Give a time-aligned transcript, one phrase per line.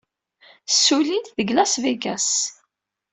[0.73, 2.29] Ssullint deg Las Vegas.